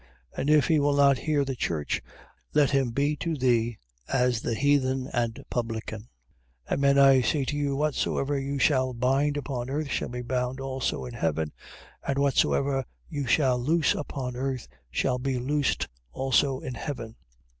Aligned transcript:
And 0.35 0.49
if 0.49 0.67
he 0.67 0.79
will 0.79 0.95
not 0.97 1.19
hear 1.19 1.45
the 1.45 1.55
church, 1.55 2.01
let 2.55 2.71
him 2.71 2.89
be 2.89 3.15
to 3.17 3.35
thee 3.37 3.77
as 4.11 4.41
the 4.41 4.55
heathen 4.55 5.07
and 5.13 5.43
publican. 5.51 6.09
18:18. 6.71 6.73
Amen 6.73 6.97
I 6.97 7.21
say 7.21 7.45
to 7.45 7.55
you, 7.55 7.75
whatsoever 7.75 8.35
you 8.39 8.57
shall 8.57 8.95
bind 8.95 9.37
upon 9.37 9.69
earth, 9.69 9.89
shall 9.91 10.09
be 10.09 10.23
bound 10.23 10.59
also 10.59 11.05
in 11.05 11.13
heaven: 11.13 11.53
and 12.03 12.17
whatsoever 12.17 12.83
you 13.09 13.27
shall 13.27 13.59
loose 13.59 13.93
upon 13.93 14.35
earth, 14.35 14.67
shall 14.89 15.19
be 15.19 15.37
loosed 15.37 15.87
also 16.11 16.61
in 16.61 16.73
heaven. 16.73 17.15